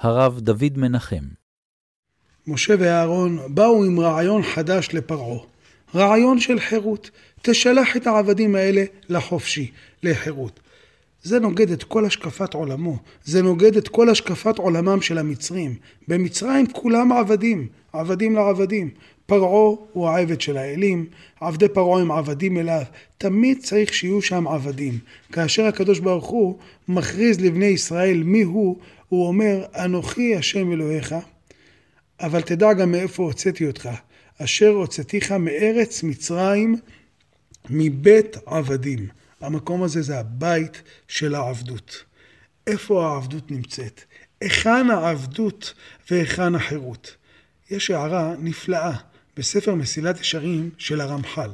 [0.00, 1.24] הרב דוד מנחם.
[2.46, 5.38] משה ואהרון באו עם רעיון חדש לפרעה.
[5.94, 7.10] רעיון של חירות.
[7.42, 9.70] תשלח את העבדים האלה לחופשי,
[10.02, 10.60] לחירות.
[11.22, 15.74] זה נוגד את כל השקפת עולמו, זה נוגד את כל השקפת עולמם של המצרים.
[16.08, 18.90] במצרים כולם עבדים, עבדים לעבדים.
[19.26, 21.06] פרעה הוא העבד של האלים,
[21.40, 22.82] עבדי פרעה הם עבדים אליו.
[23.18, 24.98] תמיד צריך שיהיו שם עבדים.
[25.32, 26.58] כאשר הקדוש ברוך הוא
[26.88, 31.14] מכריז לבני ישראל מי הוא, הוא אומר, אנוכי השם אלוהיך,
[32.20, 33.88] אבל תדע גם מאיפה הוצאתי אותך.
[34.42, 36.76] אשר הוצאתיך מארץ מצרים
[37.70, 39.08] מבית עבדים.
[39.40, 42.04] המקום הזה זה הבית של העבדות.
[42.66, 44.00] איפה העבדות נמצאת?
[44.40, 45.74] היכן העבדות
[46.10, 47.16] והיכן החירות?
[47.70, 48.92] יש הערה נפלאה
[49.38, 51.50] בספר מסילת ישרים של הרמח"ל.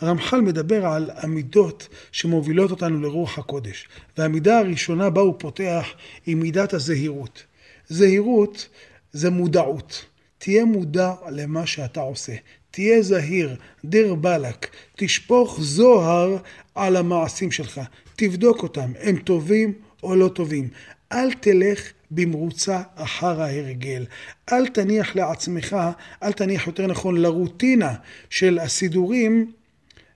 [0.00, 3.88] הרמח"ל מדבר על המידות שמובילות אותנו לרוח הקודש.
[4.18, 5.86] והמידה הראשונה בה הוא פותח
[6.26, 7.42] היא מידת הזהירות.
[7.88, 8.68] זהירות
[9.12, 10.04] זה מודעות.
[10.38, 12.32] תהיה מודע למה שאתה עושה.
[12.70, 16.36] תהיה זהיר, דיר באלק, תשפוך זוהר
[16.74, 17.80] על המעשים שלך.
[18.16, 20.68] תבדוק אותם, הם טובים או לא טובים.
[21.12, 24.06] אל תלך במרוצה אחר ההרגל.
[24.52, 25.76] אל תניח לעצמך,
[26.22, 27.94] אל תניח יותר נכון לרוטינה
[28.30, 29.52] של הסידורים,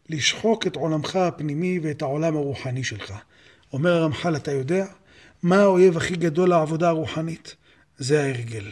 [0.09, 3.13] לשחוק את עולמך הפנימי ואת העולם הרוחני שלך.
[3.73, 4.87] אומר הרמח"ל, אתה יודע
[5.43, 7.55] מה האויב הכי גדול לעבודה הרוחנית?
[7.99, 8.71] זה ההרגל.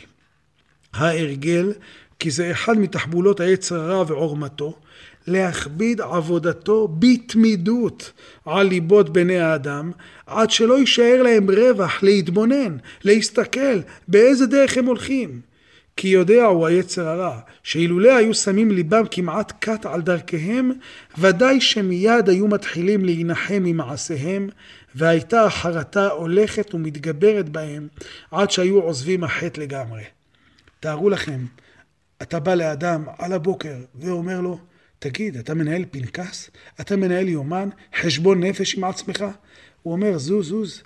[0.93, 1.73] ההרגל,
[2.19, 4.79] כי זה אחד מתחבולות היצר הרע ועורמתו,
[5.31, 8.13] להכביד עבודתו בתמידות
[8.45, 9.91] על ליבות בני האדם,
[10.27, 15.41] עד שלא יישאר להם רווח להתבונן, להסתכל באיזה דרך הם הולכים.
[15.97, 20.73] כי יודע הוא היצר הרע, שאילולא היו שמים ליבם כמעט קט על דרכיהם,
[21.19, 24.49] ודאי שמיד היו מתחילים להנחם ממעשיהם,
[24.95, 27.89] והייתה החרטה הולכת ומתגברת בהם,
[28.31, 30.03] עד שהיו עוזבים החטא לגמרי.
[30.81, 31.41] תארו לכם,
[32.23, 34.59] אתה בא לאדם על הבוקר ואומר לו,
[35.01, 36.51] תגיד, אתה מנהל פנקס?
[36.81, 37.69] אתה מנהל יומן?
[38.01, 39.25] חשבון נפש עם עצמך?
[39.83, 40.83] הוא אומר, זוז, זוז,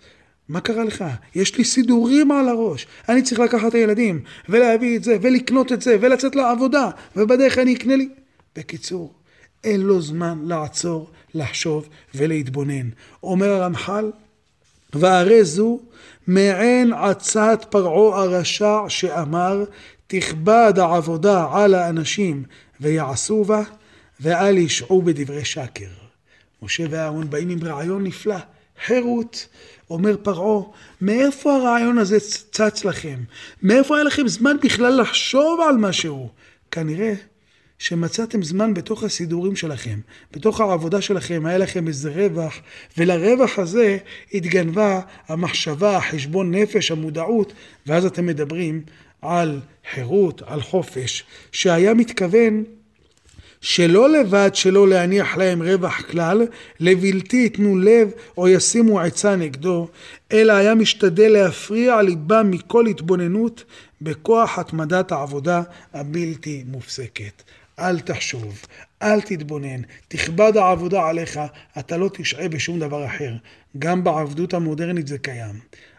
[0.48, 1.04] מה קרה לך?
[1.34, 2.86] יש לי סידורים על הראש.
[3.08, 7.74] אני צריך לקחת את הילדים, ולהביא את זה, ולקנות את זה, ולצאת לעבודה, ובדרך אני
[7.74, 8.08] אקנה לי...
[8.56, 9.12] בקיצור,
[9.64, 12.88] אין לו זמן לעצור, לחשוב ולהתבונן.
[13.22, 14.10] אומר הרמח"ל,
[14.92, 15.80] והרי זו
[16.26, 19.64] מעין עצת פרעה הרשע שאמר,
[20.06, 22.44] תכבד העבודה על האנשים
[22.80, 23.62] ויעשו בה,
[24.20, 25.88] ואל ישעו בדברי שקר.
[26.62, 28.36] משה ואהרון באים עם רעיון נפלא,
[28.86, 29.48] חירות.
[29.90, 30.64] אומר פרעה,
[31.00, 32.20] מאיפה הרעיון הזה
[32.50, 33.18] צץ לכם?
[33.62, 36.30] מאיפה היה לכם זמן בכלל לחשוב על משהו?
[36.70, 37.14] כנראה
[37.78, 40.00] שמצאתם זמן בתוך הסידורים שלכם,
[40.32, 42.54] בתוך העבודה שלכם, היה לכם איזה רווח,
[42.98, 43.98] ולרווח הזה
[44.34, 47.52] התגנבה המחשבה, החשבון נפש, המודעות,
[47.86, 48.82] ואז אתם מדברים
[49.22, 49.60] על
[49.94, 52.64] חירות, על חופש, שהיה מתכוון
[53.64, 56.46] שלא לבד שלא להניח להם רווח כלל,
[56.80, 59.88] לבלתי ייתנו לב או ישימו עצה נגדו,
[60.32, 63.64] אלא היה משתדל להפריע ליבם מכל התבוננות
[64.00, 65.62] בכוח התמדת העבודה
[65.94, 67.42] הבלתי מופסקת.
[67.78, 68.66] אל תחשוב,
[69.02, 71.40] אל תתבונן, תכבד העבודה עליך,
[71.78, 73.32] אתה לא תשעה בשום דבר אחר.
[73.78, 75.54] גם בעבדות המודרנית זה קיים.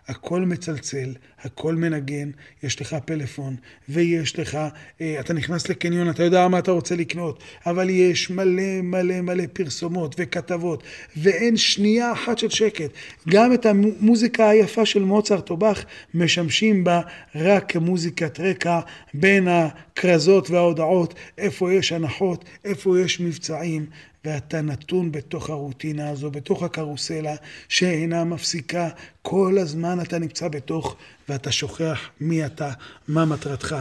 [0.08, 2.30] הכל מצלצל, הכל מנגן,
[2.64, 3.56] יש לך פלאפון,
[3.90, 4.58] ויש לך,
[5.02, 9.44] אה, אתה נכנס לקניון, אתה יודע מה אתה רוצה לקנות, אבל יש מלא מלא מלא
[9.54, 10.84] פרסומות וכתבות,
[11.18, 12.90] ואין שנייה אחת של שקט.
[13.30, 17.02] גם את המוזיקה היפה של מוצרט או באך משמשים בה
[17.36, 18.80] רק כמוזיקת רקע
[19.14, 23.86] בין הכרזות וההודעות, איפה יש הנחות, איפה יש מבצעים,
[24.26, 27.36] ואתה נתון בתוך הרוטינה הזו, בתוך הקרוסלה
[27.70, 28.90] שאינה מפסיקה.
[29.22, 30.96] כל הזמן אתה נמצא בתוך,
[31.30, 32.72] ואתה שוכח מי אתה,
[33.08, 33.76] מה מטרתך.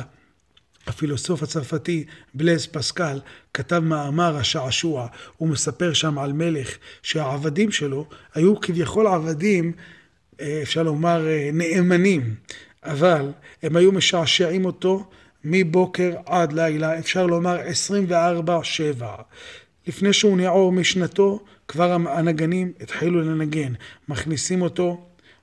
[0.86, 2.04] הפילוסוף הצרפתי
[2.34, 3.20] בלז פסקל
[3.54, 5.06] כתב מאמר השעשוע,
[5.36, 9.72] הוא מספר שם על מלך שהעבדים שלו היו כביכול עבדים,
[10.40, 12.34] אה, אפשר לומר אה, נאמנים,
[12.82, 13.32] אבל
[13.62, 15.04] הם היו משעשעים אותו
[15.44, 17.58] מבוקר עד לילה, אפשר לומר
[19.00, 19.04] 24-7.
[19.86, 23.72] לפני שהוא נעור משנתו, כבר הנגנים התחילו לנגן.
[24.08, 25.00] מכניסים אותו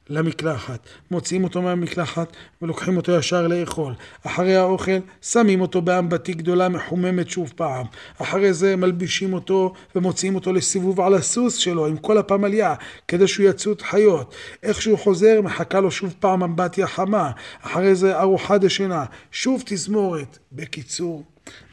[0.09, 0.79] למקלחת,
[1.11, 3.93] מוציאים אותו מהמקלחת ולוקחים אותו ישר לאכול.
[4.25, 7.85] אחרי האוכל שמים אותו באמבטי גדולה מחוממת שוב פעם.
[8.21, 12.75] אחרי זה מלבישים אותו ומוציאים אותו לסיבוב על הסוס שלו עם כל הפמליה
[13.07, 14.35] כדי שהוא יצוד חיות.
[14.63, 17.31] איך שהוא חוזר מחכה לו שוב פעם אמבטיה חמה.
[17.61, 20.37] אחרי זה ארוחה דשנה, שוב תזמורת.
[20.51, 21.23] בקיצור,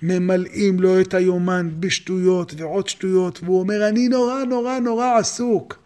[0.03, 5.79] ממלאים לו את היומן בשטויות ועוד שטויות, והוא אומר, אני נורא נורא נורא עסוק.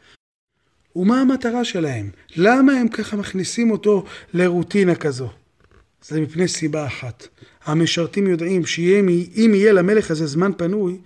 [0.96, 2.10] ומה המטרה שלהם?
[2.36, 5.28] למה הם ככה מכניסים אותו לרוטינה כזו?
[6.02, 7.28] זה מפני סיבה אחת.
[7.64, 10.98] המשרתים יודעים שאם יהיה למלך הזה זמן פנוי,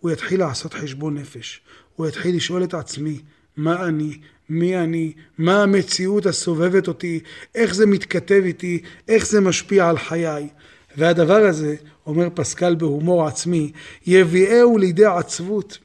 [0.00, 1.60] הוא יתחיל לעשות חשבון נפש.
[1.96, 3.20] הוא יתחיל לשאול את עצמי,
[3.56, 4.18] מה אני,
[4.48, 7.20] מי אני, מה המציאות הסובבת אותי,
[7.54, 10.48] איך זה מתכתב איתי, איך זה משפיע על חיי.
[10.96, 11.76] והדבר הזה,
[12.06, 13.72] אומר פסקל בהומור עצמי,
[14.06, 15.78] יביאהו לידי עצבות,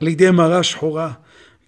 [0.00, 1.12] לידי מראה שחורה.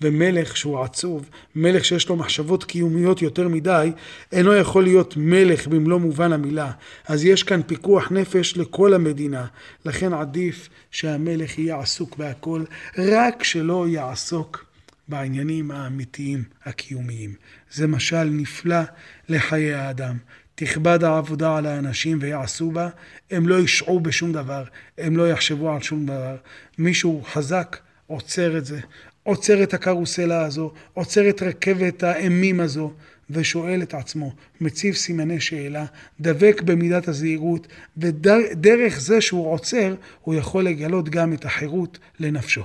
[0.00, 3.92] ומלך שהוא עצוב, מלך שיש לו מחשבות קיומיות יותר מדי,
[4.32, 6.70] אינו יכול להיות מלך במלוא מובן המילה.
[7.08, 9.46] אז יש כאן פיקוח נפש לכל המדינה.
[9.84, 12.64] לכן עדיף שהמלך יהיה עסוק בהכל,
[12.98, 14.64] רק שלא יעסוק
[15.08, 17.34] בעניינים האמיתיים הקיומיים.
[17.72, 18.80] זה משל נפלא
[19.28, 20.16] לחיי האדם.
[20.54, 22.88] תכבד העבודה על האנשים ויעשו בה,
[23.30, 24.64] הם לא ישעו בשום דבר,
[24.98, 26.36] הם לא יחשבו על שום דבר.
[26.78, 28.80] מישהו חזק עוצר את זה,
[29.22, 32.92] עוצר את הקרוסלה הזו, עוצר את רכבת האימים הזו,
[33.30, 35.84] ושואל את עצמו, מציב סימני שאלה,
[36.20, 37.66] דבק במידת הזהירות,
[37.96, 42.62] ודרך זה שהוא עוצר, הוא יכול לגלות גם את החירות לנפשו.